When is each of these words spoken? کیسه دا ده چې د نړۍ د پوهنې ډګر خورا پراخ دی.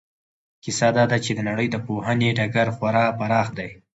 کیسه 0.63 0.87
دا 0.97 1.03
ده 1.11 1.17
چې 1.25 1.31
د 1.35 1.39
نړۍ 1.49 1.67
د 1.71 1.75
پوهنې 1.85 2.29
ډګر 2.37 2.67
خورا 2.75 3.05
پراخ 3.19 3.47
دی. 3.57 3.69